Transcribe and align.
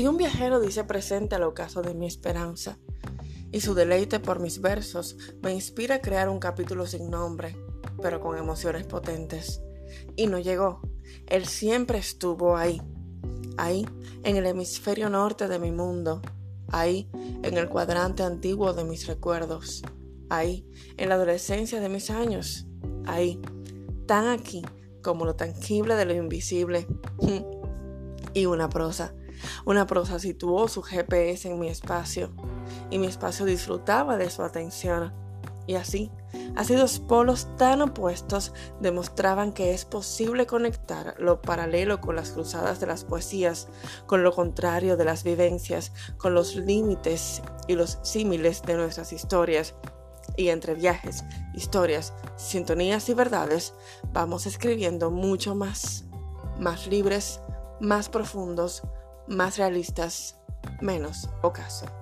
Y 0.00 0.06
un 0.06 0.16
viajero 0.16 0.60
dice 0.60 0.82
presente 0.84 1.34
al 1.34 1.42
ocaso 1.42 1.82
de 1.82 1.92
mi 1.92 2.06
esperanza, 2.06 2.78
y 3.52 3.60
su 3.60 3.74
deleite 3.74 4.18
por 4.18 4.40
mis 4.40 4.62
versos 4.62 5.18
me 5.42 5.52
inspira 5.52 5.96
a 5.96 6.00
crear 6.00 6.30
un 6.30 6.38
capítulo 6.38 6.86
sin 6.86 7.10
nombre, 7.10 7.54
pero 8.00 8.18
con 8.18 8.38
emociones 8.38 8.86
potentes. 8.86 9.60
Y 10.16 10.26
no 10.26 10.38
llegó, 10.38 10.80
él 11.26 11.44
siempre 11.44 11.98
estuvo 11.98 12.56
ahí, 12.56 12.80
ahí, 13.58 13.86
en 14.22 14.36
el 14.36 14.46
hemisferio 14.46 15.10
norte 15.10 15.48
de 15.48 15.58
mi 15.58 15.70
mundo, 15.70 16.22
ahí, 16.68 17.06
en 17.42 17.58
el 17.58 17.68
cuadrante 17.68 18.22
antiguo 18.22 18.72
de 18.72 18.84
mis 18.84 19.06
recuerdos, 19.06 19.82
ahí, 20.30 20.66
en 20.96 21.10
la 21.10 21.16
adolescencia 21.16 21.78
de 21.78 21.90
mis 21.90 22.08
años, 22.08 22.66
ahí, 23.04 23.38
tan 24.06 24.28
aquí 24.28 24.62
como 25.02 25.26
lo 25.26 25.36
tangible 25.36 25.94
de 25.94 26.06
lo 26.06 26.14
invisible. 26.14 26.86
y 28.34 28.46
una 28.46 28.68
prosa. 28.68 29.14
Una 29.64 29.86
prosa 29.86 30.18
situó 30.18 30.68
su 30.68 30.82
GPS 30.82 31.48
en 31.48 31.58
mi 31.58 31.68
espacio 31.68 32.32
y 32.90 32.98
mi 32.98 33.06
espacio 33.06 33.44
disfrutaba 33.46 34.16
de 34.16 34.30
su 34.30 34.42
atención. 34.42 35.12
Y 35.66 35.76
así, 35.76 36.10
así 36.56 36.74
dos 36.74 36.98
polos 36.98 37.46
tan 37.56 37.80
opuestos 37.80 38.52
demostraban 38.80 39.52
que 39.52 39.72
es 39.72 39.84
posible 39.84 40.46
conectar 40.46 41.14
lo 41.18 41.40
paralelo 41.40 42.00
con 42.00 42.16
las 42.16 42.30
cruzadas 42.32 42.80
de 42.80 42.86
las 42.86 43.04
poesías, 43.04 43.68
con 44.06 44.24
lo 44.24 44.32
contrario 44.32 44.96
de 44.96 45.04
las 45.04 45.22
vivencias, 45.22 45.92
con 46.16 46.34
los 46.34 46.56
límites 46.56 47.42
y 47.68 47.74
los 47.74 47.98
símiles 48.02 48.62
de 48.62 48.74
nuestras 48.74 49.12
historias. 49.12 49.74
Y 50.36 50.48
entre 50.48 50.74
viajes, 50.74 51.24
historias, 51.54 52.14
sintonías 52.36 53.08
y 53.08 53.14
verdades, 53.14 53.74
vamos 54.12 54.46
escribiendo 54.46 55.10
mucho 55.10 55.54
más, 55.54 56.04
más 56.58 56.86
libres, 56.88 57.40
más 57.80 58.08
profundos, 58.08 58.82
más 59.26 59.58
realistas, 59.58 60.36
menos 60.80 61.28
ocaso. 61.42 61.99